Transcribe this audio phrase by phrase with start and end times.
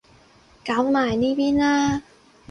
[0.65, 2.01] 搞埋呢邊啦